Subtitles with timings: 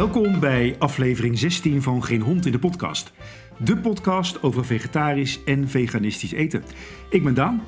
[0.00, 3.12] Welkom bij aflevering 16 van Geen Hond in de Podcast.
[3.56, 6.62] De podcast over vegetarisch en veganistisch eten.
[7.10, 7.62] Ik ben Daan,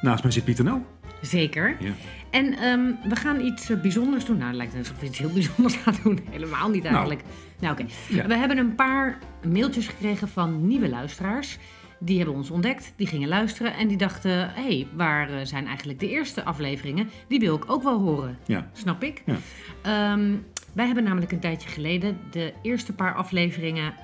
[0.00, 0.86] naast mij zit Pieter Nel.
[1.20, 1.76] Zeker.
[1.80, 1.92] Ja.
[2.30, 4.36] En ehm, we gaan iets eh, bijzonders doen.
[4.36, 6.20] Nou, het lijkt net alsof we iets heel bijzonders gaan doen.
[6.30, 7.22] Helemaal niet eigenlijk.
[7.60, 7.84] Nou, oké.
[8.08, 8.26] Ja.
[8.26, 9.18] We hebben een paar
[9.48, 11.58] mailtjes gekregen van nieuwe luisteraars.
[11.98, 14.50] Die hebben ons ontdekt, die gingen luisteren en die dachten...
[14.54, 17.10] hé, hey, waar eh, zijn eigenlijk de eerste afleveringen?
[17.28, 18.38] Die wil ik ook wel horen.
[18.46, 18.70] Ja.
[18.72, 19.22] Snap ik.
[19.26, 19.36] Ja.
[19.82, 20.34] Ehm,
[20.72, 23.94] wij hebben namelijk een tijdje geleden de eerste paar afleveringen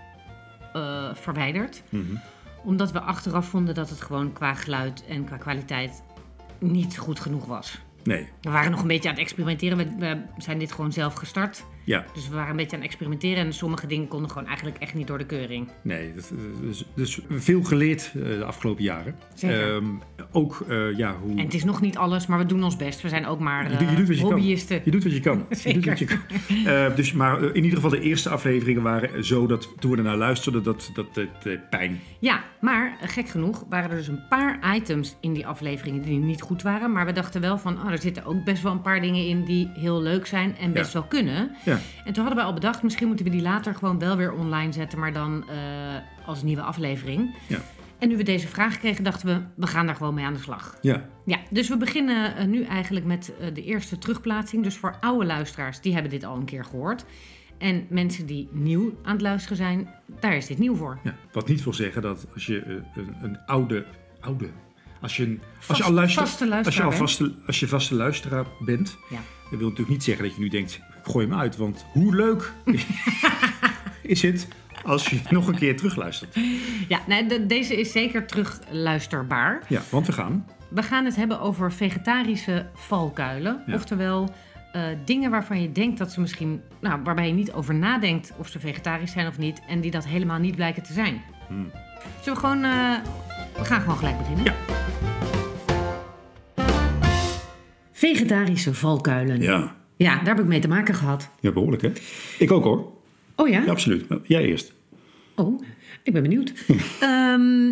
[0.73, 1.83] eh, verwijderd.
[1.89, 2.15] Mhm.
[2.65, 6.03] Omdat we achteraf vonden dat het gewoon qua geluid en qua kwaliteit
[6.59, 7.79] niet goed genoeg was.
[8.03, 9.79] Nee, We waren nog een beetje aan het experimenteren.
[9.79, 11.65] We, we zijn dit gewoon zelf gestart.
[11.88, 13.45] Ja, Dus we waren een beetje aan het experimenteren.
[13.45, 15.69] En sommige dingen konden gewoon eigenlijk echt niet door de keuring.
[15.83, 16.12] nee.
[16.15, 19.16] Dat, dus, dus veel geleerd eh, de afgelopen jaren.
[19.34, 19.74] Zeker.
[19.74, 19.84] Ehm,
[20.32, 21.30] ook, eh, ja, hoe...
[21.30, 23.01] En het is nog niet alles, maar we doen ons best.
[23.02, 24.32] We zijn ook maar Je doet- je eh, doet wat je kan.
[24.32, 24.80] hobbyisten.
[24.85, 25.46] Je doet wat je kan.
[25.65, 26.18] Je doet wat je kan.
[26.65, 29.96] Eh, dus, maar eh, in ieder geval de eerste afleveringen waren zo dat toen we
[29.96, 32.01] ernaar luisterden, dat, dat het eh, pijn.
[32.20, 36.18] Ja, maar eh, gek genoeg waren er dus een paar items in die afleveringen die
[36.18, 36.93] niet goed waren.
[36.93, 39.45] Maar we dachten wel van, oh, er zitten ook best wel een paar dingen in
[39.45, 41.51] die heel leuk zijn en best wel kunnen.
[41.65, 44.32] Ja, En toen hadden we al bedacht, misschien moeten we die later gewoon wel weer
[44.32, 45.57] online zetten, maar dan eh,
[46.26, 47.37] als nieuwe aflevering.
[47.46, 47.59] ja,
[47.98, 50.40] En nu we deze vraag kregen, dachten we, we gaan daar gewoon mee aan de
[50.40, 50.79] slag.
[50.82, 51.09] ja.
[51.24, 54.62] Ja, dus we beginnen eh, nu eigenlijk met eh, de eerste terugplaatsing.
[54.62, 57.04] Dus voor oude luisteraars, die hebben dit al een keer gehoord.
[57.59, 59.88] En mensen die nieuw aan het luisteren zijn,
[60.20, 60.98] daar is dit nieuw voor.
[61.02, 61.15] ja.
[61.32, 63.87] Wat niet wil zeggen dat als je een, een oude,
[64.20, 64.48] oude,
[65.00, 67.03] als je, een, als je al luistert, vaste als je luisteraar al bent.
[67.10, 69.16] vaste, als je vaste luisteraar bent, Ja.
[69.50, 72.53] dat wil natuurlijk niet zeggen dat je nu denkt, gooi hem uit, want hoe leuk
[74.03, 74.49] is het
[74.84, 76.37] als je nog een keer terugluistert?
[76.88, 79.62] Ja, nee, de- deze is zeker terugluisterbaar.
[79.69, 80.47] Ja, want we gaan.
[80.69, 83.62] We gaan het hebben over vegetarische valkuilen.
[83.66, 83.75] Ja.
[83.75, 84.34] Oftewel
[84.72, 88.48] eh, dingen waarvan je denkt dat ze misschien, nou, waarbij je niet over nadenkt of
[88.48, 89.60] ze vegetarisch zijn of niet.
[89.69, 91.22] En die dat helemaal niet blijken te zijn.
[91.48, 91.70] Hmm.
[92.22, 92.92] Zullen we gewoon, eh,
[93.58, 94.44] we gaan gewoon gelijk beginnen.
[94.44, 94.54] Ja.
[97.92, 99.41] Vegetarische valkuilen.
[99.41, 101.30] Ja, Ja, daar heb ik mee te maken gehad.
[101.41, 101.92] ja behoorlijk hè.
[102.38, 102.92] Ik ook hoor.
[103.36, 103.62] Oh ja?
[103.64, 104.04] Ja, absoluut.
[104.22, 104.72] Jij eerst.
[105.34, 105.62] Oh,
[106.02, 106.52] ik ben benieuwd.
[107.00, 107.66] Ehm,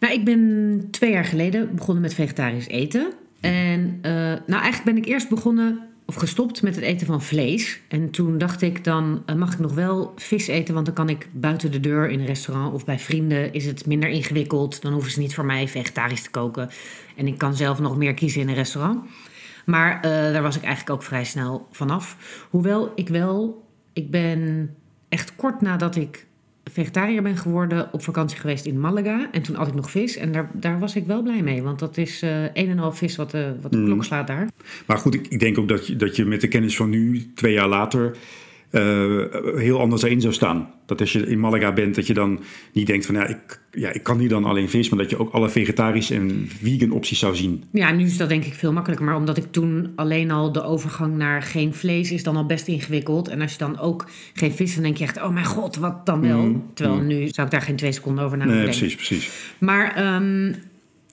[0.00, 3.12] nou, ik ben twee jaar geleden begonnen met vegetarisch eten.
[3.40, 4.12] En eh,
[4.46, 7.80] nou, eigenlijk ben ik eerst begonnen of gestopt met het eten van vlees.
[7.88, 11.08] En toen dacht ik, dan eh, mag ik nog wel vis eten, want dan kan
[11.08, 14.82] ik buiten de deur in een restaurant of bij vrienden is het minder ingewikkeld.
[14.82, 16.70] Dan hoeven ze niet voor mij vegetarisch te koken.
[17.16, 19.04] En ik kan zelf nog meer kiezen in een restaurant.
[19.64, 22.16] Maar eh, daar was ik eigenlijk ook vrij snel vanaf.
[22.50, 24.74] Hoewel ik wel, ik ben
[25.08, 26.26] echt kort nadat ik
[26.72, 29.28] vegetariër ben geworden op vakantie geweest in Malaga.
[29.32, 31.62] En toen had ik nog vis en daar, daar was ik wel blij mee.
[31.62, 33.84] Want dat is eh een en half vis wat de, wat de Mm.
[33.84, 34.48] klok slaat daar.
[34.86, 37.30] Maar goed, ik, ik denk ook dat je, dat je met de kennis van nu,
[37.34, 38.16] twee jaar later,
[38.70, 39.24] eh,
[39.56, 40.70] heel anders erin zou staan.
[40.86, 42.40] Dat als je in Malaga bent, dat je dan
[42.72, 45.18] niet denkt van ja, ik, ja, ik kan hier dan alleen vis, maar dat je
[45.18, 47.64] ook alle vegetarische en vegan opties zou zien.
[47.72, 49.06] Ja, nu is dat denk ik veel makkelijker.
[49.06, 52.68] Maar omdat ik toen alleen al de overgang naar geen vlees is dan al best
[52.68, 53.28] ingewikkeld.
[53.28, 56.06] En als je dan ook geen vis, dan denk je echt, oh mijn god, wat
[56.06, 56.42] dan wel?
[56.42, 57.06] Mm, Terwijl mm.
[57.06, 58.96] nu zou ik daar geen twee seconden over na Nee, moeten denken.
[58.96, 59.54] precies, precies.
[59.58, 60.52] Maar ehm,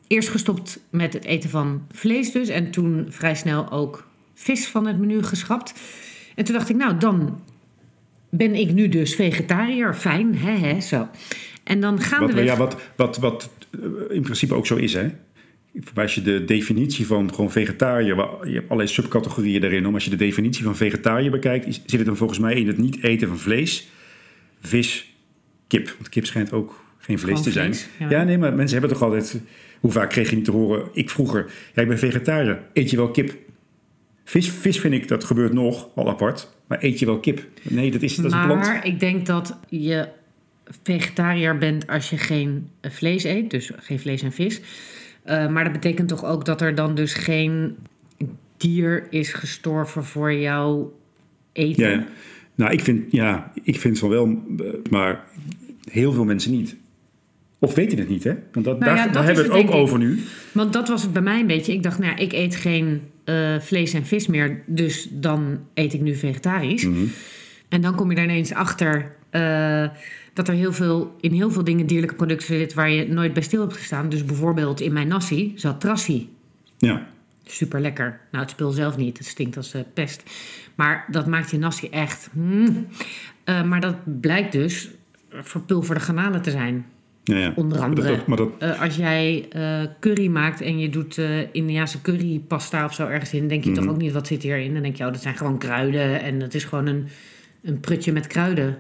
[0.08, 2.50] eerst gestopt met het eten van vlees dus.
[2.50, 5.74] En toen vrij snel ook vis van het menu geschrapt.
[6.36, 7.42] En toen dacht ik, nou dan
[8.30, 9.96] ben ik nu dus vegetariër.
[9.96, 11.08] Fijn, hè, hè, zo.
[11.64, 13.80] En dan gaan Wat, we ja, wat, wat, wat eh,
[14.10, 15.08] in principe ook zo is, hè.
[15.96, 19.84] Als je de definitie van gewoon vegetariër, je hebt allerlei subcategorieën daarin.
[19.84, 22.78] Maar als je de definitie van vegetariër bekijkt, zit het dan volgens mij in het
[22.78, 23.88] niet eten van vlees,
[24.62, 25.16] vis,
[25.68, 25.86] kip.
[25.98, 27.74] Want kip schijnt ook geen vlees Gewoon te zijn.
[27.76, 28.10] vlees, ja.
[28.10, 28.24] ja.
[28.24, 29.42] nee, maar mensen hebben toch altijd...
[29.80, 32.98] Hoe vaak kreeg je niet te horen, ik vroeger, ja, ik ben vegetariër, eet je
[32.98, 33.36] wel kip?
[34.28, 36.50] Vis, vis vind ik, dat gebeurt nog, al apart.
[36.68, 37.48] Maar eet je wel kip?
[37.62, 38.62] Nee, dat is, dat is een plant.
[38.62, 40.08] maar ik denk dat je
[40.84, 43.50] vegetariër bent als je geen vlees eet.
[43.50, 44.62] Dus geen vlees en vis.
[45.24, 47.76] Eh, maar dat betekent toch ook dat er dan dus geen
[48.58, 51.00] dier is gestorven voor jouw
[51.52, 51.90] eten?
[51.90, 52.06] Ja,
[52.56, 54.44] nou, ik vind, ja, ik vind van wel,
[54.90, 55.24] maar
[55.90, 56.76] heel veel mensen niet.
[57.60, 58.34] Of weten het niet, hè?
[58.52, 59.76] Want dat, Nou daar, hebben we het het, ook ik.
[59.76, 60.20] over nu.
[60.52, 61.74] Want dat was het bij mij een beetje.
[61.74, 65.94] Ik dacht, nou ja, ik eet geen eh, vlees en vis meer, dus dan eet
[65.94, 66.86] ik nu vegetarisch.
[66.86, 67.06] Mhm.
[67.70, 69.88] En dan kom je er ineens achter eh,
[70.34, 73.44] dat er heel veel, in heel veel dingen dierlijke producten zitten waar je nooit bij
[73.44, 74.10] stil hebt gestaan.
[74.10, 76.30] Dus bijvoorbeeld in mijn nasi zat trassi.
[76.78, 77.08] Ja,
[77.48, 78.20] Super lekker.
[78.32, 79.18] Nou, het spul zelf niet.
[79.18, 80.24] Het stinkt als eh, pest.
[80.76, 82.30] Maar dat maakt je nasi echt.
[82.34, 82.88] mm.
[83.66, 84.90] Maar dat blijkt dus
[85.30, 86.86] verpulverde garnalen te zijn.
[87.26, 87.54] Ja, ja.
[87.56, 88.08] Onder Maar andere.
[88.08, 92.86] dat, maar dat, Eh, als jij eh, curry maakt en je doet eh Indiaanse currypasta
[92.86, 93.80] of zo ergens in, denk je Mhm.
[93.80, 94.74] toch ook niet wat zit hierin.
[94.74, 97.08] Dan denk je, oh, dat zijn gewoon kruiden en het is gewoon een,
[97.64, 98.78] een prutje met kruiden.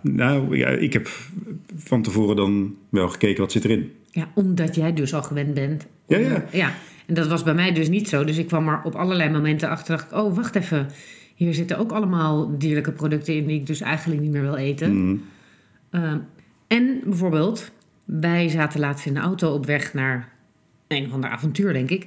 [0.00, 1.08] Nou ja, ik heb
[1.76, 3.92] van tevoren dan wel gekeken wat zit erin.
[4.10, 5.86] Ja, omdat jij dus al gewend bent.
[6.06, 6.44] Ja, ja.
[6.52, 6.72] Ja,
[7.06, 8.24] en dat was bij mij dus niet zo.
[8.24, 9.96] Dus ik kwam er op allerlei momenten achter.
[9.96, 10.86] Dacht ik, oh, wacht even.
[11.34, 14.96] Hier zitten ook allemaal dierlijke producten in die ik dus eigenlijk niet meer wil eten.
[15.90, 16.16] Mhm.
[16.66, 17.70] En bijvoorbeeld,
[18.04, 20.32] wij zaten laatst in de auto op weg naar
[20.88, 22.06] een of ander avontuur, denk ik.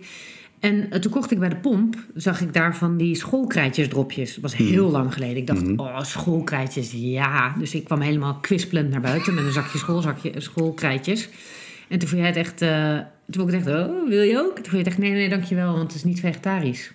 [0.60, 4.34] En eh, toen kocht ik bij de pomp, zag ik daar van die schoolkrijtjesdropjes.
[4.34, 5.38] Dat was heel lang geleden.
[5.38, 7.56] Ik dacht, oh, schoolkrijtjes, ja.
[7.60, 11.30] Dus ik kwam helemaal kwispelend naar buiten met een zakje, schoolzakje, schoolkrijtjes.
[11.88, 12.98] En toen vond jij het echt, eh,
[13.30, 14.56] toen vond ik het echt, oh, wil je ook?
[14.56, 16.92] Toen vond je het echt, nee, nee, dankjewel, want het is niet vegetarisch.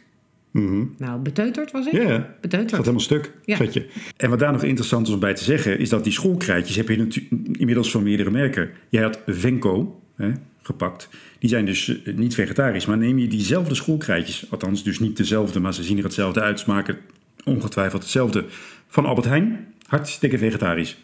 [0.53, 0.85] Mhm.
[0.99, 1.93] Nou, beteuterd was ik?
[1.93, 1.99] Ja.
[2.09, 2.71] Het Beteuterd.
[2.71, 3.57] gaat helemaal stuk, Ja.
[3.57, 3.87] zat je.
[4.17, 5.79] En wat daar nog interessant is om bij te zeggen...
[5.79, 8.71] is dat die schoolkrijtjes heb je inmiddels van meerdere merken.
[8.89, 10.31] Jij had Venco hè,
[10.63, 11.09] gepakt.
[11.39, 12.87] Die zijn dus eh, niet vegetarisch.
[12.87, 14.47] Maar neem je diezelfde schoolkrijtjes...
[14.51, 16.59] althans dus niet dezelfde, maar ze zien er hetzelfde uit...
[16.59, 16.99] smaken
[17.45, 18.45] ongetwijfeld hetzelfde.
[18.89, 20.97] Van Albert Heijn, hartstikke vegetarisch.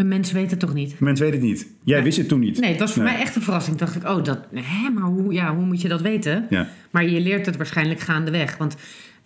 [0.00, 1.00] Een mens weet het toch niet?
[1.00, 1.66] Mensen weten het niet.
[1.84, 2.04] Jij Ja.
[2.04, 2.60] wist het toen niet.
[2.60, 3.12] Nee, het was voor Nee.
[3.12, 3.76] mij echt een verrassing.
[3.76, 6.46] Dacht ik, oh, dat, hè, maar hoe, ja, hoe moet je dat weten?
[6.50, 6.68] Ja.
[6.90, 8.56] Maar je leert het waarschijnlijk gaandeweg.
[8.56, 8.76] Want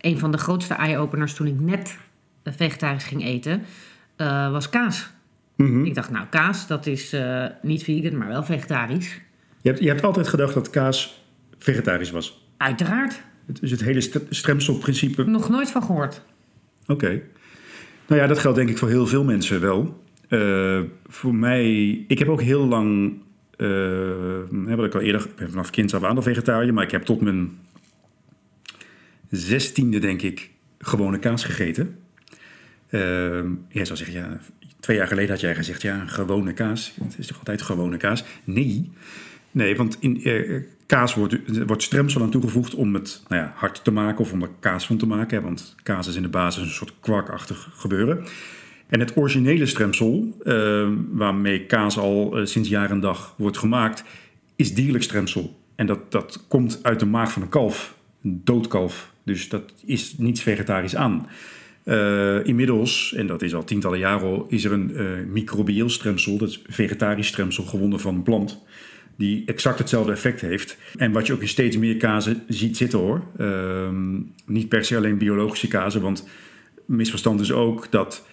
[0.00, 1.96] een van de grootste eye-openers toen ik net
[2.42, 3.62] eh, vegetarisch ging eten,
[4.16, 5.10] eh, was kaas.
[5.56, 5.84] Mhm.
[5.84, 9.20] Ik dacht, nou, kaas, dat is eh, niet vegan, maar wel vegetarisch.
[9.62, 11.24] je, hebt, je hebt altijd gedacht dat kaas
[11.58, 12.46] vegetarisch was.
[12.56, 13.22] Uiteraard.
[13.46, 16.22] Het is het hele st- stremselprincipe Nog nooit van gehoord.
[16.86, 17.20] Oké.
[18.06, 20.02] Nou ja, dat geldt denk ik voor heel veel mensen wel.
[20.34, 23.14] Eh, voor mij, ik heb ook heel lang,
[23.56, 26.90] eh, wat ik al eerder, ik ben vanaf kind af aan al vegetariër, maar ik
[26.90, 27.58] heb tot mijn
[29.30, 31.98] zestiende denk ik gewone kaas gegeten.
[32.88, 33.00] Eh,
[33.68, 34.38] jij zou zeggen, ja,
[34.80, 36.96] twee jaar geleden had jij gezegd, ja, gewone kaas.
[37.02, 38.24] Het is toch altijd gewone kaas?
[38.44, 38.90] Nee.
[39.50, 43.84] Nee, want in eh, kaas wordt, wordt stremsel aan toegevoegd om het nou ja, hard
[43.84, 45.42] te maken of om er kaas van te maken.
[45.42, 48.26] Want kaas is in de basis een soort kwarkachtig gebeuren.
[48.94, 54.04] En het originele stremsel, eh, waarmee kaas al eh, sinds jaar en dag wordt gemaakt,
[54.56, 55.58] is dierlijk stremsel.
[55.74, 59.12] En dat, dat komt uit de maag van een kalf, een doodkalf.
[59.24, 61.26] Dus dat is niets vegetarisch aan.
[61.84, 66.48] Eh, inmiddels, en dat is al tientallen jaren al, is er een microbieel stremsel, dat
[66.48, 68.62] is vegetarisch stremsel gewonnen van een plant,
[69.16, 70.76] die exact hetzelfde effect heeft.
[70.96, 73.22] En wat je ook in steeds meer kazen ziet zitten hoor.
[73.36, 76.28] Ehm, niet per se alleen biologische kazen, want
[76.86, 78.24] misverstand is ook dat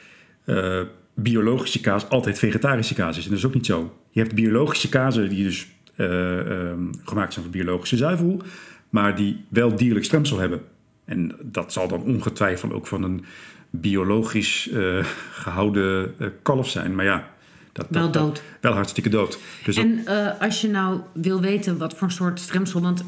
[0.57, 0.81] eh,
[1.13, 3.23] biologische kaas altijd vegetarische kaas is.
[3.23, 3.97] En dat is ook niet zo.
[4.09, 8.41] Je hebt biologische kazen die dus eh, ehm, gemaakt zijn van biologische zuivel,
[8.89, 10.61] maar die wel dierlijk stremsel hebben.
[11.05, 13.25] En dat zal dan ongetwijfeld ook van een
[13.69, 16.95] biologisch eh, gehouden eh, kalf zijn.
[16.95, 17.29] Maar ja,
[17.71, 18.43] dat, Wel dat- dat- dood.
[18.61, 19.39] wel hartstikke dood.
[19.65, 20.05] Dus En
[20.39, 22.81] als je nou wil weten wat voor soort stremsel...
[22.81, 23.03] Want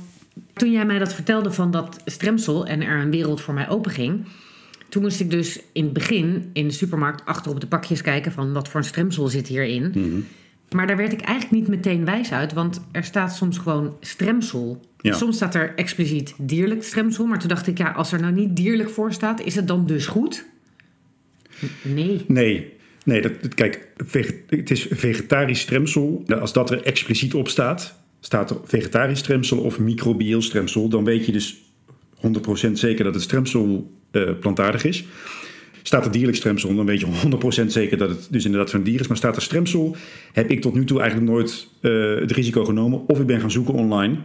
[0.53, 4.25] toen jij mij dat vertelde van dat stremsel en er een wereld voor mij openging...
[4.93, 8.31] Toen moest ik dus in het begin in de supermarkt achter op de pakjes kijken
[8.31, 9.91] van wat voor een stremsel zit hierin.
[9.95, 10.19] Mhm.
[10.69, 14.85] Maar daar werd ik eigenlijk niet meteen wijs uit, want er staat soms gewoon stremsel.
[14.97, 15.13] Ja.
[15.13, 18.55] Soms staat er expliciet dierlijk stremsel, maar toen dacht ik, ja, als er nou niet
[18.55, 20.45] dierlijk voor staat, is het dan dus goed?
[21.81, 22.25] Nee.
[22.27, 22.73] Nee,
[23.05, 23.87] nee dat, kijk,
[24.47, 26.23] het is vegetarisch stremsel.
[26.25, 31.03] Nou, Als dat er expliciet op staat, staat er vegetarisch stremsel of microbieel stremsel, dan
[31.03, 31.61] weet je dus
[32.67, 35.05] 100% zeker dat het stremsel eh, plantaardig is.
[35.81, 37.07] Staat er dierlijk stremsel, dan weet je
[37.63, 39.07] 100% zeker dat het dus inderdaad van dier is.
[39.07, 39.95] Maar staat er stremsel,
[40.33, 43.07] heb ik tot nu toe eigenlijk nooit eh, het risico genomen.
[43.07, 44.15] Of ik ben gaan zoeken online.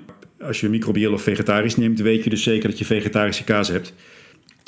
[0.40, 3.92] Als je microbieel of vegetarisch neemt, weet je dus zeker dat je vegetarische kaas hebt.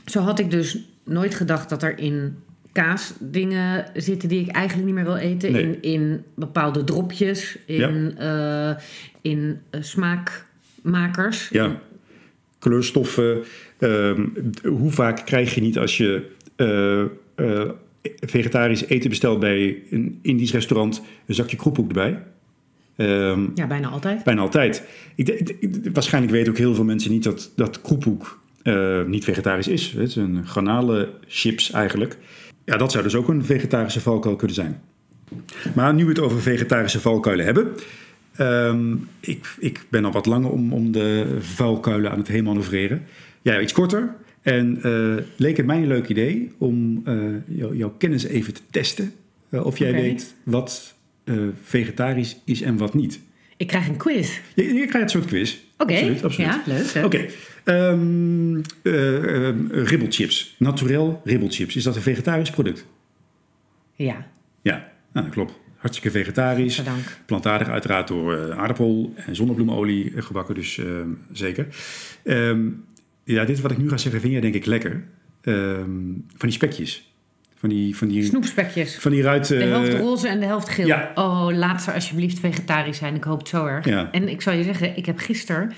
[0.05, 2.37] Zo had ik dus nooit gedacht dat er in
[2.73, 5.53] kaas dingen zitten die ik eigenlijk niet meer wil eten.
[5.53, 5.63] Nee.
[5.63, 8.71] In, in bepaalde dropjes, in, eh,
[9.23, 11.49] in smaakmakers.
[11.49, 11.81] Ja,
[12.61, 13.43] kleurstoffen.
[13.79, 14.27] ehm,
[14.65, 17.01] hoe vaak krijg je niet als je eh,
[17.35, 17.71] eh,
[18.21, 22.23] vegetarisch eten bestelt bij een Indisch restaurant een zakje kroephoek erbij?
[22.97, 24.25] Ehm, Ja, bijna altijd.
[24.25, 24.85] bijna altijd.
[25.15, 29.05] Ik, denk- ik- ik- waarschijnlijk weten ook heel veel mensen niet dat, dat kroephoek eh,
[29.05, 29.91] niet vegetarisch is.
[29.93, 32.17] Het is een garnalenchips eigenlijk.
[32.65, 34.81] Ja, dat zou dus ook een vegetarische valkuil kunnen zijn.
[35.75, 37.69] Maar nu we het over vegetarische valkuilen hebben.
[38.37, 43.03] Ehm, ik, ik ben al wat langer om, om de valkuilen aan het heen manoeuvreren.
[43.43, 44.15] Jij iets korter.
[44.43, 48.61] En eh, leek het mij een leuk idee om eh, jou- jouw kennis even te
[48.71, 49.13] testen.
[49.51, 50.95] eh, of jij weet wat
[51.63, 53.21] vegetarisch is en wat niet.
[53.57, 54.39] Ik krijg een quiz.
[54.55, 55.57] Je, je krijgt een soort quiz.
[55.79, 56.51] Oké, Absoluut, absoluut.
[56.51, 56.63] ja,
[56.95, 57.05] leuk.
[57.05, 57.27] Oké.
[57.65, 60.55] Ehm, eh, ehm, ribbelchips.
[60.59, 61.77] Naturel ribbelchips.
[61.77, 62.87] Is dat een vegetarisch product?
[63.95, 64.27] Ja,
[64.63, 65.59] Ja, nou, dat klopt.
[65.81, 66.77] Hartstikke vegetarisch.
[66.77, 67.21] Bedankt.
[67.27, 71.67] Plantaardig uiteraard door eh, aardappel en zonnebloemolie eh, gebakken, dus ehm, zeker.
[72.25, 72.61] Ehm,
[73.25, 75.05] ja, dit wat ik nu ga zeggen vind jij denk ik lekker.
[75.43, 75.87] Ehm,
[76.37, 77.13] van die spekjes.
[77.55, 78.97] Van die, van die, Snoepspekjes.
[78.97, 79.49] van die ruit...
[79.49, 80.87] De eh, helft roze en de helft geel.
[80.87, 81.11] ja.
[81.15, 83.15] Oh, laat ze alsjeblieft vegetarisch zijn.
[83.15, 83.85] Ik hoop het zo erg.
[83.85, 84.09] Ja.
[84.13, 85.73] En ik zal je zeggen, ik heb gisteren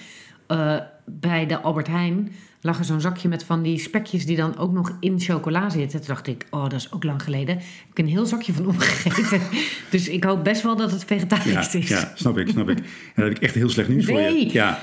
[0.47, 0.77] eh,
[1.21, 2.33] bij de Albert Heijn...
[2.61, 5.99] lag er zo'n zakje met van die spekjes die dan ook nog in chocola zitten.
[5.99, 7.57] Toen dacht ik, oh, dat is ook lang geleden.
[7.57, 7.63] Ik
[7.95, 9.41] heb een heel zakje van opgegeten.
[9.91, 11.89] dus ik hoop best wel dat het ja, vegetarisch is.
[11.89, 12.79] ja, snap ik, snap ik.
[12.79, 14.53] En dan heb ik echt heel slecht nieuws voor je.
[14.53, 14.83] Ja,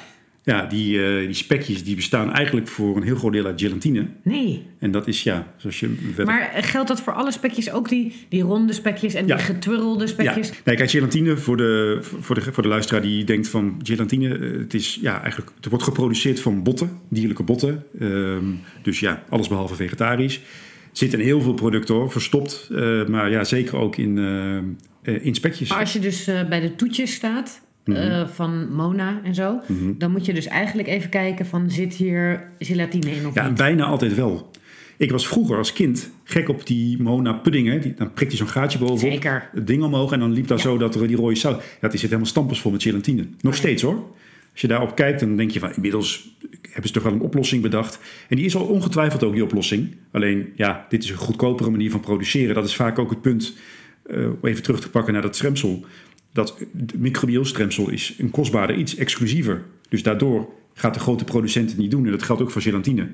[0.50, 4.06] ja die, eh, die spekjes die bestaan eigenlijk voor een heel groot deel uit gelatine.
[4.24, 4.66] Nee.
[4.80, 5.96] En dat is, ja, zoals je...
[6.08, 7.72] verder- Maar geldt dat voor alle spekjes?
[7.72, 9.36] Ook die, die ronde spekjes en Ja.
[9.36, 10.52] die getwirrelde Ja, spekjes?
[10.66, 14.58] nee, kijk, gelatine voor de, voor, de, voor de luisteraar die denkt van gelatine, eh,
[14.60, 17.84] het is ja, eigenlijk, het wordt geproduceerd van botten, dierlijke botten.
[18.00, 18.44] Ehm,
[18.82, 20.42] dus ja, alles behalve vegetarisch.
[20.92, 24.18] Zit in heel veel producten hoor, verstopt, eh, maar ja, zeker ook in,
[25.04, 25.70] in spekjes.
[25.70, 27.98] Maar als je dus bij de toetjes staat Mhm.
[27.98, 29.60] eh, van Mona en zo,
[29.98, 33.58] dan moet je dus eigenlijk even kijken van zit hier gelatine in of Ja, niet?
[33.58, 34.52] bijna altijd wel.
[34.98, 37.82] Ik was vroeger als kind gek op die Mona puddingen.
[37.82, 39.12] Die, dan prikte je zo'n gaatje bovenop.
[39.12, 39.50] Zeker.
[39.54, 40.64] Het ding omhoog en dan liep daar Ja.
[40.64, 41.56] zo dat er die rode saus...
[41.82, 43.28] Ja, die zit helemaal stampensvol met gelatine.
[43.42, 44.04] Nog steeds hoor.
[44.52, 45.74] Als je daarop kijkt, dan denk je van...
[45.76, 48.00] Inmiddels hebben ze toch wel een oplossing bedacht.
[48.30, 49.96] En die is al ongetwijfeld ook die oplossing.
[50.12, 52.56] Alleen, ja, dit is een goedkopere manier van produceren.
[52.56, 53.54] Dat is vaak ook het punt,
[54.06, 55.86] eh, om even terug te pakken naar dat stremsel.
[56.34, 56.58] Dat
[56.98, 59.64] microbieel stremsel is een kostbaarder iets, exclusiever.
[59.90, 62.06] Dus daardoor gaat de grote producent het niet doen.
[62.06, 63.08] En dat geldt ook voor gelatine.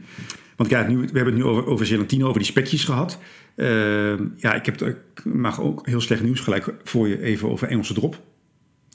[0.55, 3.19] Want kijk, nu, we hebben het nu over, over gelatine, over die spekjes gehad.
[3.55, 7.67] Ehm, ja, ik, heb, ik mag ook heel slecht nieuws gelijk voor je even over
[7.67, 8.21] Engelse drop.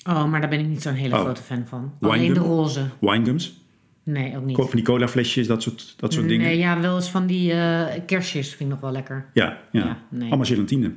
[0.09, 1.21] Oh, maar daar ben ik niet zo'n hele Oh.
[1.21, 1.93] grote fan van.
[2.00, 2.85] Alleen de roze.
[3.00, 3.59] Winegums,
[4.05, 4.57] Nee, ook niet.
[4.57, 6.47] van die cola flesjes, dat soort, dat soort dingen.
[6.47, 9.27] Nee, ja, wel eens van die eh, kersjes vind ik nog wel lekker.
[9.35, 9.85] Ja, ja.
[9.85, 10.29] Ja, nee.
[10.29, 10.93] allemaal gelatine.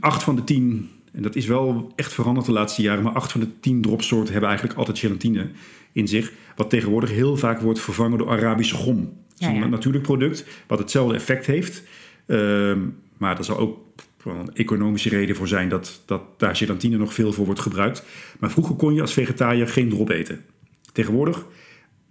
[0.00, 3.32] Acht van de tien, en dat is wel echt veranderd de laatste jaren, maar acht
[3.32, 5.50] van de tien dropsoorten hebben eigenlijk altijd gelatine
[5.92, 6.32] in zich.
[6.56, 8.96] Wat tegenwoordig heel vaak wordt vervangen door Arabische gom.
[8.96, 9.62] Dat is Ja, ja.
[9.62, 11.82] een natuurlijk product wat hetzelfde effect heeft.
[12.26, 12.78] Ehm,
[13.16, 13.78] maar er zal ook
[14.24, 18.04] een economische reden voor zijn dat, dat daar gelatine nog veel voor wordt gebruikt.
[18.38, 20.44] Maar vroeger kon je als vegetariër geen drop eten.
[20.92, 21.46] Tegenwoordig,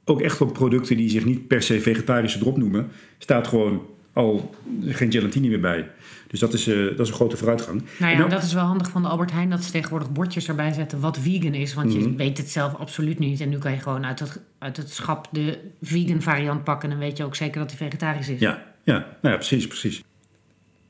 [0.06, 3.82] ook echt op producten die zich niet per se vegetarische drop noemen, staat gewoon
[4.20, 5.90] al geen gelatine meer bij.
[6.28, 7.82] Dus dat is, eh, dat is een grote vooruitgang.
[8.00, 10.12] Nou En ja, dan- dat is wel handig van de Albert Heijn dat ze tegenwoordig
[10.12, 11.74] bordjes erbij zetten wat vegan is.
[11.74, 12.00] Want Mhm.
[12.04, 13.42] je weet het zelf absoluut niet.
[13.42, 16.90] En nu kan je gewoon uit het, uit het schap de vegan variant pakken.
[16.92, 18.40] En dan weet je ook zeker dat die vegetarisch is.
[18.40, 20.04] Ja, ja, nou ja, precies, precies.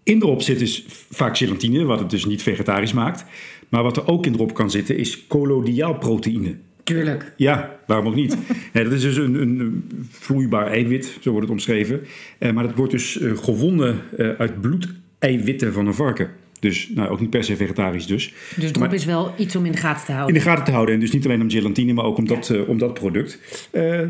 [0.04, 3.26] In de op zit dus vaak gelatine, wat het dus niet vegetarisch maakt.
[3.70, 6.56] Maar wat er ook in de op kan zitten is collodiaalproteïne.
[6.96, 7.32] Tuurlijk.
[7.36, 8.38] Ja, waarom ook niet?
[8.74, 12.02] Ja, dat is dus een, een vloeibaar eiwit, zo wordt het omschreven.
[12.38, 16.30] Eh, maar dat wordt dus eh, gewonnen eh, uit bloedeiwitten van een varken.
[16.60, 18.34] Dus nou, ook niet per se vegetarisch dus.
[18.56, 20.36] Dus drop Maar- is wel iets om in de gaten te In houden.
[20.36, 20.94] de gaten te houden.
[20.94, 23.40] En dus niet alleen om gelatine, maar ook om dat, om dat product.
[23.72, 24.02] Eh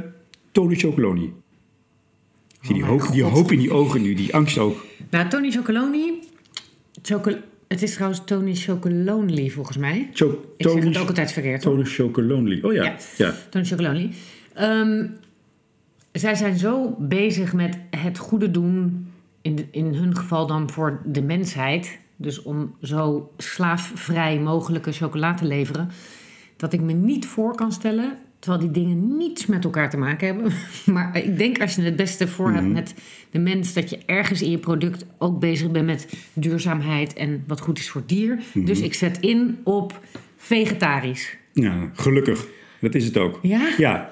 [0.52, 1.34] Tony Chocoloni.
[2.62, 4.86] Zie die, Oh hoop, die hoop in die ogen nu, die angst ook.
[5.10, 6.12] Nou, Tony Chocoloni.
[7.02, 7.36] Choco
[7.70, 10.10] het is trouwens Tony Chocolonely volgens mij.
[10.14, 11.62] Cho- Ik zeg Tony, het ook altijd verkeerd.
[11.62, 12.60] Tony Chocolonely.
[12.62, 12.84] Oh ja.
[12.84, 12.96] Ja.
[13.18, 13.34] ja.
[13.50, 14.10] Tony Chocolonely.
[14.54, 15.06] Ehm,
[16.12, 19.08] zij zijn zo bezig met het goede doen.
[19.42, 22.00] In, de- in hun geval dan voor de mensheid.
[22.16, 25.90] Dus om zo slaafvrij mogelijke chocola te leveren.
[26.58, 28.18] Dat ik me niet voor kan stellen.
[28.40, 30.52] Terwijl die dingen niets met elkaar te maken hebben.
[30.94, 32.94] Maar ik denk als je het beste voor hebt met
[33.32, 33.74] de mens.
[33.74, 37.14] Dat je ergens in je product ook bezig bent met duurzaamheid.
[37.14, 38.40] En wat goed is voor het dier.
[38.54, 40.00] Dus ik zet in op
[40.38, 41.38] vegetarisch.
[41.54, 42.48] Ja, gelukkig.
[42.80, 43.40] Dat is het ook.
[43.42, 43.70] Ja?
[43.78, 44.10] Ja.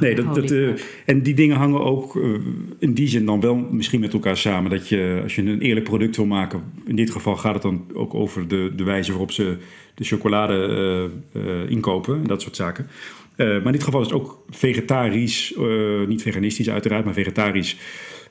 [0.00, 0.68] Nee, dat, dat, eh,
[1.06, 2.30] en die dingen hangen ook eh,
[2.78, 4.70] in die zin dan wel misschien met elkaar samen.
[4.70, 7.84] Dat je, als je een eerlijk product wil maken, in dit geval gaat het dan
[7.92, 9.56] ook over de, de wijze waarop ze
[9.94, 12.86] de chocolade eh, inkopen en dat soort zaken.
[13.40, 17.76] Eh, maar in dit geval is het ook vegetarisch, eh, niet veganistisch uiteraard, maar vegetarisch.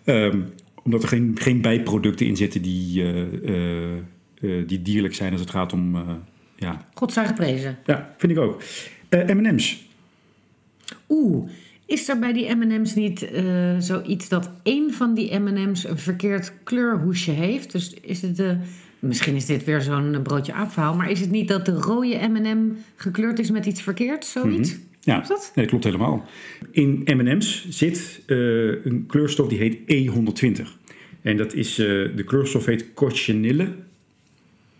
[0.04, 0.39] Ehm,
[0.84, 5.74] omdat er geen, geen bijproducten in zitten die, eh, die dierlijk zijn als het gaat
[5.74, 5.96] om.
[6.56, 6.86] ja.
[6.94, 7.78] God zij geprezen.
[7.86, 8.62] ja, vind ik ook.
[9.10, 9.88] M&M's.
[11.10, 11.50] Oeh,
[11.86, 13.30] is er bij die M&M's niet
[13.80, 17.72] zoiets dat één van die M&M's een verkeerd kleurhoesje heeft?
[17.72, 18.58] Dus is het de...
[19.00, 22.72] Misschien is dit weer zo'n broodje aapverhaal, maar is het niet dat de rode M&M
[22.96, 24.78] gekleurd is met iets verkeerds, zoiets?
[25.10, 25.51] Ja, Klopt dat?
[25.56, 26.25] nee, klopt helemaal.
[26.72, 28.38] In M&M's zit eh,
[28.86, 30.68] een kleurstof die heet E120.
[31.22, 31.86] En dat is, eh,
[32.16, 33.60] de kleurstof heet cochineal.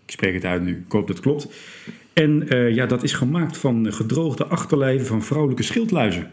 [0.06, 1.48] Ik spreek het uit nu, ik hoop dat het klopt.
[2.14, 6.32] En eh, ja, dat is gemaakt van gedroogde achterlijven van vrouwelijke schildluizen.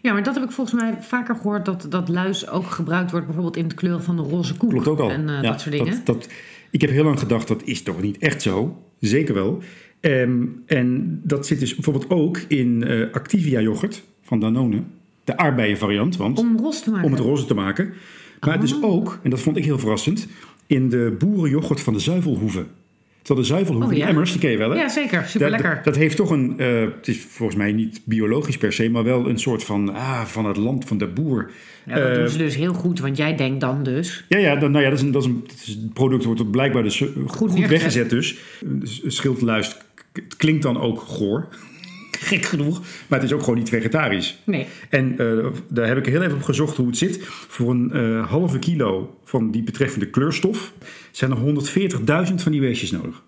[0.00, 3.26] Ja, maar dat heb ik volgens mij vaker gehoord, dat, dat luis ook gebruikt wordt
[3.26, 4.70] bijvoorbeeld in de kleur van de roze koek.
[4.70, 5.10] Klopt ook al.
[5.10, 6.02] En Ja, dat soort dingen.
[6.04, 6.28] Dat, dat,
[6.70, 8.82] ik heb heel lang gedacht, dat is toch niet echt zo?
[9.00, 9.62] Zeker wel.
[10.00, 14.82] Ehm, en dat zit dus bijvoorbeeld ook in eh, Activia yoghurt van Danone.
[15.24, 16.38] De aardbeienvariant, want...
[16.38, 17.06] Om ros te maken.
[17.06, 17.92] om het roze te maken.
[18.40, 18.84] Maar het is Oh.
[18.84, 20.26] ook, en dat vond ik heel verrassend,
[20.66, 22.64] in de boerenjoghurt van de Zuivelhoeve.
[23.22, 24.08] Terwijl de Zuivelhoeve Oh, ja?
[24.08, 24.76] Emmers, die ken je wel hè?
[24.76, 25.22] Ja, zeker.
[25.24, 25.74] Super Dat- lekker.
[25.74, 29.04] Dat, dat heeft toch een, eh, het is volgens mij niet biologisch per se, maar
[29.04, 31.50] wel een soort van, ah, van het land van de boer.
[31.86, 34.24] Ja, dat Eh, doen ze dus heel goed, want jij denkt dan dus...
[34.28, 36.24] Ja, ja, dan, nou ja, dat is een, dat is een, het, is een product
[36.24, 37.68] wordt blijkbaar dus eh, goed, neergezet.
[37.70, 38.36] weggezet dus.
[38.60, 41.48] Een Schildluis k- het klinkt dan ook goor,
[42.10, 44.42] gek genoeg, maar het is ook gewoon niet vegetarisch.
[44.44, 44.66] Nee.
[44.88, 47.18] En eh, daar heb ik heel even op gezocht hoe het zit.
[47.22, 50.72] Voor een eh, halve kilo van die betreffende kleurstof
[51.10, 53.22] zijn er 140.000 van die weesjes nodig.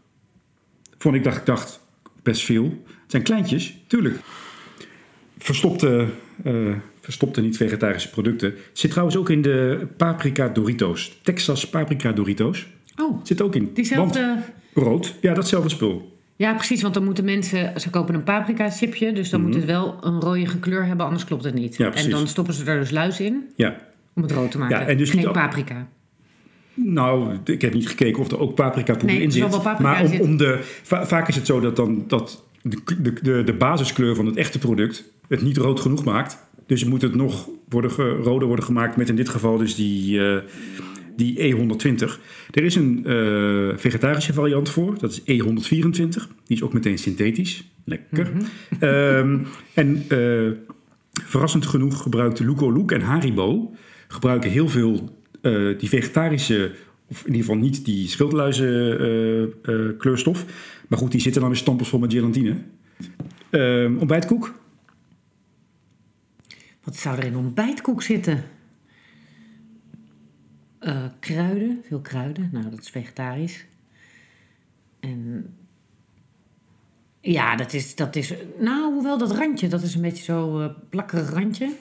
[0.99, 1.81] Vond ik dacht, ik dacht
[2.23, 2.65] best veel.
[2.87, 4.19] Het zijn kleintjes, tuurlijk.
[5.39, 6.07] Verstopte,
[6.45, 8.55] eh, verstopte niet-vegetarische producten.
[8.73, 11.19] Zit trouwens ook in de paprika Doritos.
[11.23, 12.67] Texas paprika Doritos.
[12.97, 13.71] Oh, Zit ook in.
[13.75, 14.21] diezelfde...
[14.21, 16.21] Want rood, ja, datzelfde spul.
[16.37, 17.81] Ja, precies, want dan moeten mensen...
[17.81, 21.25] Ze kopen een paprika chipje, dus dan moet het wel een rode kleur hebben, anders
[21.25, 21.73] klopt het niet.
[21.73, 21.83] Mhm.
[21.83, 22.07] Ja, precies.
[22.07, 23.77] en dan stoppen ze er dus luis in Ja,
[24.15, 24.79] om het rood te maken.
[24.79, 25.89] Ja, en dus Geen niet paprika.
[26.75, 29.49] Nou, ik heb niet gekeken of er ook paprika poeder Nee, in zit.
[29.49, 30.29] wel paprika maar om, zitten.
[30.29, 32.79] om de, va- vaak is het zo dat, dan, dat de,
[33.23, 36.39] de, de, basiskleur van het echte product het niet rood genoeg maakt.
[36.67, 37.91] Dus moet het nog worden
[38.23, 40.43] roder worden gemaakt met in dit geval dus die, eh,
[41.23, 42.21] die E120.
[42.51, 46.27] Er is een eh, vegetarische variant voor, dat is E124.
[46.45, 47.71] Die is ook meteen synthetisch.
[47.85, 48.31] Lekker.
[48.33, 48.45] Mhm.
[48.79, 49.39] Ehm,
[49.75, 50.51] en eh,
[51.25, 53.75] verrassend genoeg gebruikte Luco Look en Haribo
[54.09, 56.73] gebruiken heel veel eh, die vegetarische,
[57.09, 59.55] of in ieder geval niet die schildluizen
[59.99, 60.45] kleurstof.
[60.89, 62.57] Maar goed, die zitten dan weer stampelsvol met gelatine.
[63.51, 64.55] Ehm ontbijtkoek?
[66.85, 68.45] Wat zou er in ontbijtkoek zitten?
[71.23, 72.49] Kruiden, veel kruiden.
[72.53, 73.67] Nou, dat is vegetarisch.
[75.01, 75.47] En
[77.21, 78.35] ja, dat is, dat is...
[78.59, 81.73] Nou, hoewel dat randje, dat is een beetje zo eh plakkerig randje.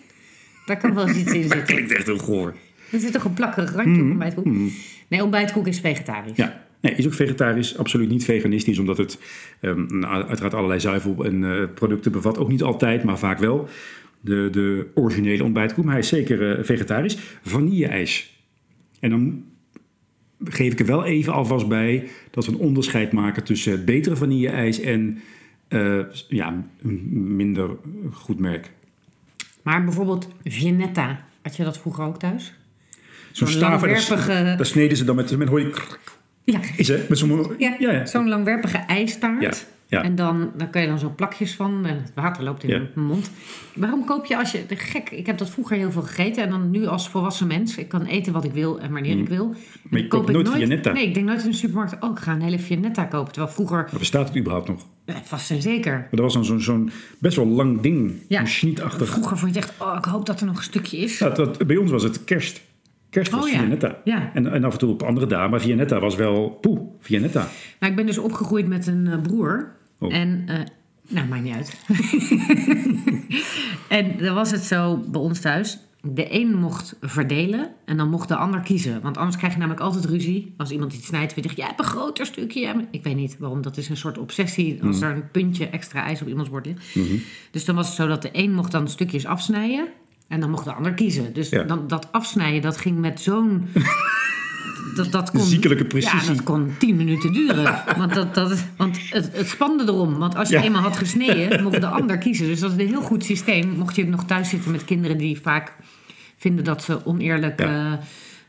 [0.65, 1.63] Daar kan wel eens iets in zitten.
[1.63, 2.55] Klinkt echt heel goor.
[2.91, 4.45] Er zit toch een plakkerig randje op ontbijtkoek?
[5.07, 6.37] Nee, ontbijtkoek is vegetarisch.
[6.37, 9.19] Ja, nee, is ook vegetarisch, absoluut niet veganistisch, omdat het
[9.59, 12.37] ehm, nou, uiteraard allerlei zuivel en eh, producten bevat.
[12.37, 13.67] Ook niet altijd, maar vaak wel.
[14.19, 17.17] De, de originele ontbijtkoek, maar hij is zeker eh, vegetarisch.
[17.41, 18.40] Vanille-ijs.
[19.01, 19.43] En dan
[20.43, 24.15] geef ik er wel even alvast bij dat we een onderscheid maken tussen het betere
[24.15, 25.21] vanille-ijs en
[25.67, 27.69] eh, ja, een minder
[28.13, 28.71] goed merk.
[29.61, 32.53] Maar bijvoorbeeld Viennetta, had je dat vroeger ook thuis?
[33.31, 35.73] Zo'n langwerpige- daar sneden ze dan met, met hooi.
[36.43, 37.05] Ja, Is hè?
[37.09, 38.05] Met zo'n Ja, ja, ja.
[38.05, 39.67] zo'n langwerpige ijstaart.
[39.91, 40.03] Ja.
[40.03, 42.77] En dan, dan kan je dan zo plakjes van en het water loopt in Ja.
[42.95, 43.31] mijn mond.
[43.75, 44.65] Waarom koop je als je...
[44.67, 46.43] de Gek, ik heb dat vroeger heel veel gegeten.
[46.43, 47.77] En dan nu als volwassen mens.
[47.77, 49.47] Ik kan eten wat ik wil en wanneer ik wil.
[49.47, 49.55] Mm.
[49.89, 50.91] Maar je koopt nooit Viennetta.
[50.91, 52.03] Nee, ik denk nooit in de supermarkt...
[52.03, 53.31] Oh, ik ga een hele Viennetta kopen.
[53.33, 53.77] Terwijl vroeger...
[53.89, 54.87] Maar bestaat het überhaupt nog?
[55.05, 55.93] eh, Vast en zeker.
[55.93, 58.13] Maar dat was dan zo'n zo'n best wel lang ding.
[58.27, 58.45] Ja.
[58.45, 59.07] Schnietachtig.
[59.09, 59.73] Vroeger vond je echt...
[59.81, 61.19] Oh, ik hoop dat er nog een stukje is.
[61.19, 62.61] Ja, dat, bij ons was het kerst.
[63.09, 63.57] Kerst was Oh ja.
[63.59, 63.97] Viennetta.
[64.03, 64.31] Ja.
[64.33, 65.49] En, en af en toe op andere dagen.
[65.49, 66.49] Maar Viennetta was wel...
[66.61, 67.47] Poeh, Viennetta.
[67.79, 69.79] Nou, ik ben dus opgegroeid met een eh, broer.
[70.01, 70.13] Oh.
[70.15, 70.59] En, eh,
[71.09, 71.77] nou, maakt niet uit.
[73.87, 75.77] en dan was het zo bij ons thuis.
[76.03, 79.01] De een mocht verdelen en dan mocht de ander kiezen.
[79.01, 80.53] Want anders krijg je namelijk altijd ruzie.
[80.57, 82.87] Als iemand iets snijdt, vind je, jij hebt een groter stukje.
[82.91, 84.83] Ik weet niet waarom, dat is een soort obsessie.
[84.83, 85.09] Als Mhm.
[85.09, 86.95] er een puntje extra ijs op iemands bord ligt.
[87.51, 89.87] Dus dan was het zo dat de een mocht dan stukjes afsnijden.
[90.27, 91.33] En dan mocht de ander kiezen.
[91.33, 91.63] Dus Ja.
[91.63, 93.67] dan, dat afsnijden, dat ging met zo'n...
[94.95, 96.19] Dat, dat kon, Ziekelijke precisie.
[96.29, 97.83] Ja, dat kon tien minuten duren.
[97.97, 100.17] Want, dat, dat, want het, het spande erom.
[100.17, 100.63] Want als je Ja.
[100.63, 102.47] eenmaal had gesneden, mocht de ander kiezen.
[102.47, 103.69] Dus dat is een heel goed systeem.
[103.77, 105.75] Mocht je nog thuis zitten met kinderen die vaak
[106.37, 107.99] vinden dat ze oneerlijk Ja.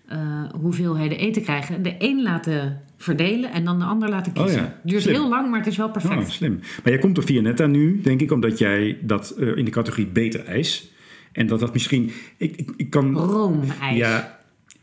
[0.09, 0.19] eh,
[0.61, 1.83] hoeveelheden eten krijgen.
[1.83, 4.63] De een laten verdelen en dan de ander laten Oh kiezen.
[4.63, 5.15] ja, Duurt slim.
[5.15, 6.23] heel lang, maar het is wel perfect.
[6.23, 6.59] Oh, slim.
[6.83, 10.07] Maar jij komt op Viennetta nu, denk ik, omdat jij dat eh, in de categorie
[10.07, 10.91] beter ijs.
[11.33, 12.11] En dat dat misschien...
[12.37, 13.17] Ik, ik, ik kan...
[13.17, 13.97] Roomijs.
[13.97, 14.39] Ja,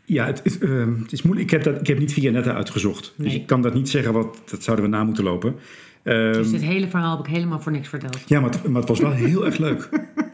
[0.09, 1.51] ja het, is, ehm, het is moeilijk.
[1.51, 3.13] Ik heb, dat, ik heb niet Viennetta uitgezocht.
[3.15, 5.55] Dus ik kan dat niet zeggen, wat, dat zouden we na moeten lopen.
[6.03, 8.19] Ehm, Dus dit hele verhaal heb ik helemaal voor niks verteld.
[8.27, 9.89] Ja, maar het, maar het was wel heel erg leuk.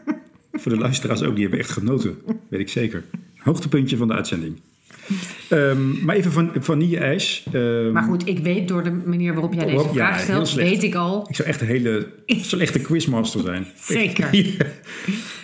[0.52, 2.16] Voor de luisteraars ook, die hebben echt genoten.
[2.48, 3.04] Weet ik zeker.
[3.36, 4.60] Hoogtepuntje van de uitzending.
[5.48, 7.46] Ehm, maar even van vanille-ijs.
[7.92, 10.82] Maar goed, ik weet door de manier waarop jij deze Oh, ja, vraag stelt, weet
[10.82, 11.26] ik al.
[11.28, 13.66] Ik zou echt een hele slechte quizmaster zijn.
[13.80, 14.30] Zeker.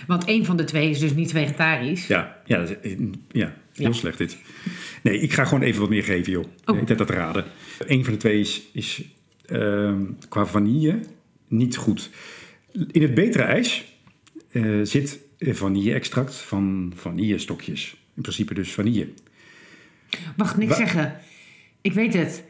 [0.07, 2.07] Want één van de twee is dus niet vegetarisch.
[2.07, 2.97] ja, ja, dat is-
[3.33, 3.93] ja heel Ja.
[3.93, 4.37] slecht dit.
[5.03, 6.45] Nee, ik ga gewoon even wat meer geven, joh.
[6.65, 6.81] Oh.
[6.81, 7.45] Ik heb dat raden.
[7.87, 9.03] Eén van de twee is, is
[9.47, 11.01] ehm, qua vanille
[11.49, 12.11] niet goed.
[12.91, 13.85] In het betere ijs
[14.53, 17.97] eh, zit vanille-extract van vanillestokjes.
[18.17, 19.09] In principe dus vanille.
[20.37, 21.17] Mag niks Wa- zeggen.
[21.81, 22.45] Ik weet het.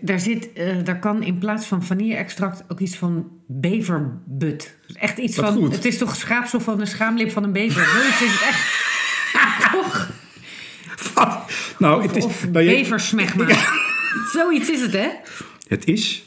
[0.00, 4.76] Daar, zit, eh, daar kan in plaats van vanille-extract ook iets van beverbut.
[4.94, 5.56] Echt iets Wat van.
[5.56, 5.74] goed.
[5.74, 7.84] Het is toch schaapsel van de schaamlip van een bever?
[7.86, 8.84] Zoiets is het echt.
[9.32, 10.10] Ja, toch?
[11.14, 11.38] Wat?
[11.78, 13.46] Nou, of, het is- of nou, beversmegma.
[14.34, 15.08] Zoiets is het, hè?
[15.68, 16.24] Het is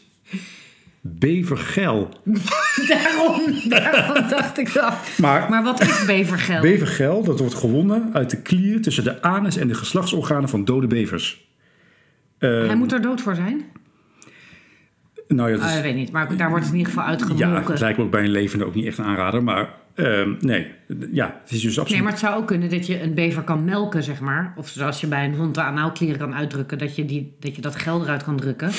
[1.02, 2.10] bevergel.
[2.88, 4.94] Daarom, daarom dacht ik dat.
[5.18, 6.62] Maar, Maar wat is bevergel?
[6.62, 10.88] bevergel, dat wordt gewonnen uit de klier tussen de anus en de geslachtsorganen van dode
[10.88, 11.48] bevers.
[12.40, 13.62] Eh, Hij moet er dood voor zijn?
[15.28, 17.08] nou ja, dat Ah, is- ik weet niet, maar daar wordt het in ieder geval
[17.08, 17.72] ja, uitgemolken.
[17.72, 19.44] het lijkt me ook bij een levende ook niet echt een aanrader.
[19.44, 20.68] Maar ehm, nee,
[21.12, 21.90] ja, het is dus absoluut...
[21.90, 24.54] Nee, maar het zou ook kunnen dat je een bever kan melken, zeg maar.
[24.58, 27.62] Of zoals je bij een hond de anaalklieren kan uitdrukken, dat je, die, dat je
[27.62, 28.70] dat gel eruit kan drukken.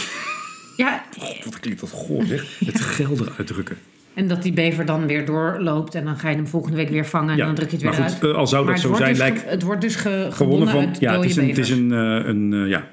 [0.76, 1.02] Ja,
[1.44, 2.58] Wat klinkt dat goor, zeg.
[2.66, 3.76] Het gel eruit drukken.
[4.14, 7.06] en dat die bever dan weer doorloopt en dan ga je hem volgende week weer
[7.06, 8.30] vangen en Ja, dan druk je het weer maar goed, uit.
[8.32, 10.86] eh, al zou Maar dat zo zijn, dus lijkt Het wordt dus ge, gewonnen, van...
[10.86, 12.88] uit Ja, het is, een, het is een, eh, een eh, ja, ja,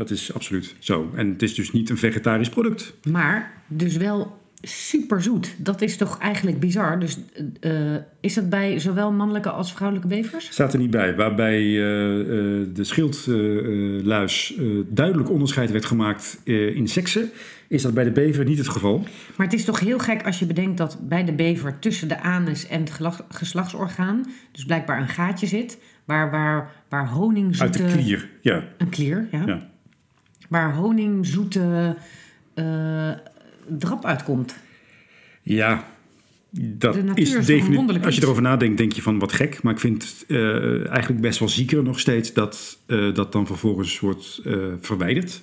[0.00, 1.10] dat is absoluut zo.
[1.14, 2.94] En het is dus niet een vegetarisch product.
[3.02, 5.54] Maar dus wel super zoet.
[5.58, 7.00] Dat is toch eigenlijk bizar.
[7.00, 7.18] Dus
[7.60, 10.48] eh, is dat bij zowel mannelijke als vrouwelijke bevers?
[10.50, 11.16] Staat er niet bij.
[11.16, 12.26] Waarbij eh, eh,
[12.74, 14.54] de schildluis
[14.86, 17.30] duidelijk onderscheid werd gemaakt in seksen,
[17.68, 18.98] is dat bij de bever niet het geval.
[19.36, 22.20] Maar het is toch heel gek als je bedenkt dat bij de bever tussen de
[22.20, 22.92] anus en het
[23.28, 27.84] geslachtsorgaan, dus blijkbaar een gaatje zit, waar, waar, waar Uit honingzoete...
[27.86, 28.64] de klier, ja.
[28.78, 29.42] Een klier, ja.
[29.46, 29.69] ja.
[30.50, 31.96] Waar honingzoete
[32.54, 33.10] eh
[33.78, 34.56] drap uitkomt.
[35.42, 35.84] Ja,
[36.50, 38.04] dat De is definitief.
[38.04, 39.62] Als je erover nadenkt, denk je van wat gek.
[39.62, 43.46] Maar ik vind het eh, eigenlijk best wel zieker nog steeds dat eh, dat dan
[43.46, 44.42] vervolgens wordt
[44.80, 45.42] verwijderd.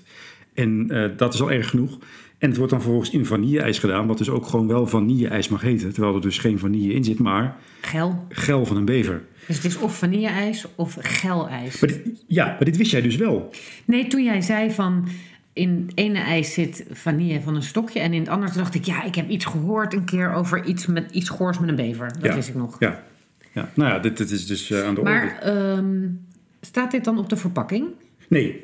[0.54, 1.98] En dat is al erg genoeg.
[2.38, 5.62] En het wordt dan vervolgens in vanille-ijs gedaan, wat dus ook gewoon wel vanille-ijs mag
[5.62, 5.94] heten.
[5.94, 8.26] Terwijl er dus geen vanille in zit, maar Gel.
[8.30, 9.22] gel van een bever.
[9.48, 11.80] Dus het is of vanille-ijs of gel-ijs.
[11.80, 13.50] Maar dit, ja, maar dit wist jij dus wel.
[13.86, 15.08] Nee, toen jij zei van
[15.54, 18.86] in het ene ijs zit vanille van een stokje en in het andere dacht ik
[18.86, 22.14] ja, ik heb iets gehoord een keer over iets met iets goors met een bever.
[22.14, 22.36] Dat ja.
[22.36, 22.76] wist ik nog.
[22.80, 23.04] Ja.
[23.52, 23.72] ja.
[23.74, 25.12] Nou ja, dit, dit is dus eh, aan de orde.
[25.12, 26.08] Maar ehm,
[26.62, 27.88] staat dit dan op de verpakking?
[28.28, 28.64] Nee,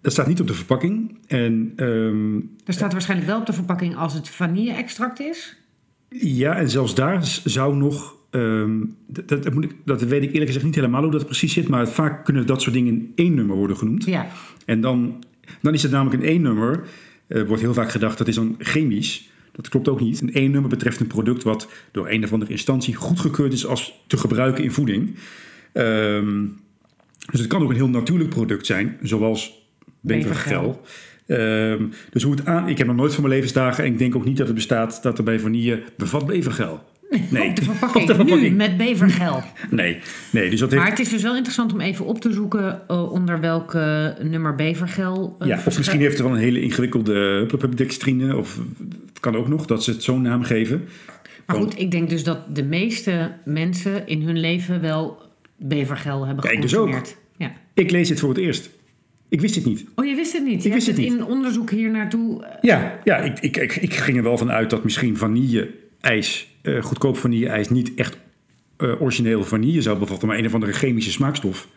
[0.00, 1.18] dat staat niet op de verpakking.
[1.26, 5.56] En ehm, Er staat waarschijnlijk wel op de verpakking als het vanille-extract is.
[6.08, 8.14] Ja, en zelfs daar zou nog.
[8.30, 11.52] ehm, dat, dat, moet ik, dat weet ik eerlijk gezegd niet helemaal hoe dat precies
[11.52, 11.68] zit.
[11.68, 14.04] Maar vaak kunnen dat soort dingen in één nummer worden genoemd.
[14.04, 14.26] Ja.
[14.66, 15.24] En dan,
[15.62, 16.84] dan is het namelijk een één nummer.
[17.26, 19.30] Er wordt heel vaak gedacht dat is dan chemisch.
[19.52, 20.20] Dat klopt ook niet.
[20.20, 24.02] Een één nummer betreft een product wat door een of andere instantie goedgekeurd is als
[24.06, 25.16] te gebruiken in voeding.
[25.72, 26.46] Ehm,
[27.30, 29.59] dus het kan ook een heel natuurlijk product zijn, zoals
[30.00, 30.80] bevergel.
[31.26, 32.68] Ehm, dus hoe het aan.
[32.68, 35.02] Ik heb nog nooit van mijn levensdagen en ik denk ook niet dat het bestaat
[35.02, 36.80] dat er bij vanille bevat bevergel.
[37.30, 38.02] Nee, Op de verpakking.
[38.02, 38.50] Op de verpakking.
[38.50, 39.42] Nu met bevergel.
[39.70, 39.98] Nee,
[40.32, 40.82] nee, dus dat heeft.
[40.82, 44.06] Maar het is dus wel interessant om even op te zoeken eh, onder welk eh,
[44.22, 45.36] nummer bevergel.
[45.38, 45.76] eh, Ja, of verschijnt.
[45.76, 48.36] misschien heeft het wel een hele ingewikkelde dextrine.
[48.36, 48.58] Of
[49.08, 50.84] het kan ook nog dat ze het zo'n naam geven.
[51.46, 55.22] Maar goed, ik denk dus dat de meeste mensen in hun leven wel
[55.56, 56.86] bevergel hebben Ja, ik dus ook.
[56.86, 57.16] geconsumeerd.
[57.36, 57.52] Ja.
[57.74, 58.70] Ik lees dit voor het eerst.
[59.30, 59.84] Ik wist dit niet.
[59.94, 60.64] Oh, je wist het niet?
[60.64, 61.12] Ik wist het niet.
[61.12, 62.44] in onderzoek hier naartoe.
[62.44, 66.48] eh, Ja, ja ik, ik, ik, ik ging er wel van uit dat misschien vanille-ijs,
[66.62, 68.18] eh, goedkoop vanille-ijs, niet echt
[68.76, 71.68] eh, origineel vanille zou bevatten, maar een of andere chemische smaakstof.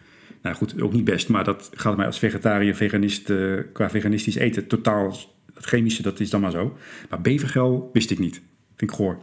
[0.41, 3.31] Nou goed, ook niet best, maar dat gaat mij als vegetariër, veganist,
[3.73, 5.17] qua veganistisch eten totaal,
[5.53, 6.77] het chemische, dat is dan maar zo.
[7.09, 8.41] Maar bevergel wist ik niet.
[8.75, 9.17] Vind ik goor.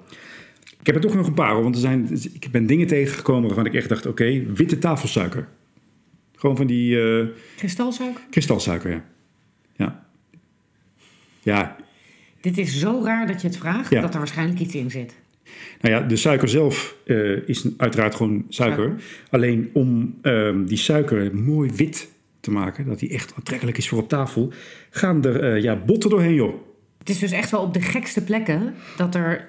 [0.80, 3.46] Ik heb er toch nog een paar, hoor, want er zijn, ik ben dingen tegengekomen
[3.46, 5.48] waarvan ik echt dacht, oké, witte tafelsuiker.
[6.40, 7.26] Gewoon van die eh,
[7.56, 8.22] Kristalsuiker?
[8.30, 9.04] kristalsuiker, ja.
[9.76, 10.06] Ja.
[11.42, 11.76] Ja,
[12.40, 14.00] Dit is zo raar dat je het vraagt, Ja.
[14.00, 15.14] dat er waarschijnlijk iets in zit.
[15.80, 18.84] Nou ja, de suiker zelf eh, is uiteraard gewoon suiker.
[18.84, 19.04] Suiker.
[19.30, 22.08] Alleen om ehm, die suiker mooi wit
[22.40, 24.52] te maken, dat die echt aantrekkelijk is voor op tafel,
[24.90, 26.54] gaan er eh, ja, botten doorheen, joh.
[26.98, 29.48] Het is dus echt wel op de gekste plekken dat er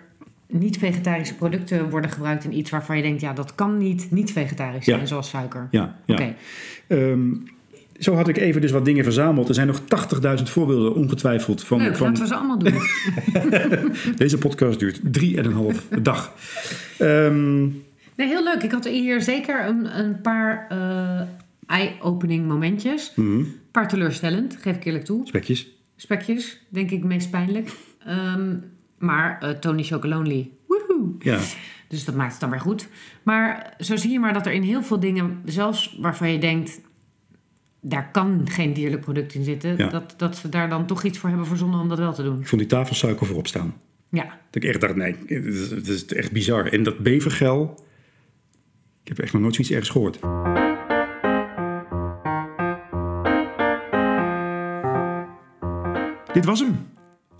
[0.51, 4.99] niet-vegetarische producten worden gebruikt in iets waarvan je denkt, ja, dat kan niet niet-vegetarisch zijn,
[4.99, 5.05] Ja.
[5.05, 5.67] zoals suiker.
[5.71, 6.13] Ja, ja.
[6.13, 6.35] Oké.
[6.87, 7.29] Ehm,
[7.99, 9.47] zo had ik even dus wat dingen verzameld.
[9.47, 12.73] Er zijn nog 80.000 voorbeelden ongetwijfeld van, Leuk, van laten we ze allemaal doen.
[14.15, 16.33] deze podcast duurt drie en een half dag.
[16.97, 17.61] Ehm,
[18.15, 18.63] Nee, heel leuk.
[18.63, 21.21] Ik had hier zeker een, een paar eh,
[21.65, 23.11] eye-opening momentjes.
[23.15, 25.27] mhm, Een paar teleurstellend, geef ik eerlijk toe.
[25.27, 25.67] spekjes.
[25.95, 27.71] Spekjes, denk ik, meest pijnlijk.
[28.05, 28.55] Ehm,
[29.01, 31.09] maar eh, Tony Chocolonely, woehoe.
[31.19, 31.39] Ja,
[31.87, 32.87] Dus dat maakt het dan weer goed.
[33.23, 36.81] Maar zo zie je maar dat er in heel veel dingen, zelfs waarvan je denkt,
[37.81, 39.87] daar kan geen dierlijk product in zitten, Ja.
[39.89, 42.39] dat, dat ze daar dan toch iets voor hebben verzonnen om dat wel te doen.
[42.39, 43.73] ik vond die tafelsuiker voorop staan.
[44.09, 46.65] Ja, Dat ik echt dacht, nee, het is, het is echt bizar.
[46.65, 47.85] En dat bevergel,
[49.01, 50.19] ik heb echt nog nooit zoiets ergens gehoord.
[56.33, 56.87] Dit was hem.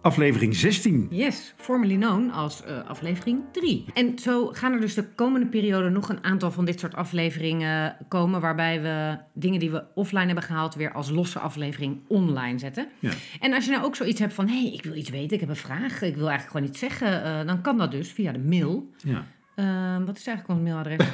[0.02, 1.08] Aflevering 16.
[1.10, 3.86] Yes, formerly known als eh, aflevering 3.
[3.94, 7.98] En zo gaan er dus de komende periode nog een aantal van dit soort afleveringen
[8.08, 8.42] komen...
[8.42, 10.76] waarbij we dingen die we offline hebben gehaald...
[10.76, 12.88] weer als losse aflevering online zetten.
[13.00, 13.12] Ja.
[13.40, 14.48] En als je nou ook zoiets hebt van...
[14.48, 16.02] hé, hey, ik wil iets weten, ik heb een vraag...
[16.02, 17.24] ik wil eigenlijk gewoon iets zeggen...
[17.24, 18.90] eh, dan kan dat dus via de mail.
[18.98, 19.26] Ja.
[19.56, 21.08] Eh, wat is eigenlijk ons mailadres?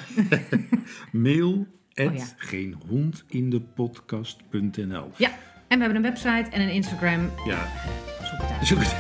[1.12, 1.68] Mail
[5.04, 5.30] Oh, ja.
[5.30, 7.32] ja, en we hebben een website en een Instagram.
[7.46, 7.58] Ja,
[8.24, 8.68] Zoek het uit.
[8.68, 8.96] zoek het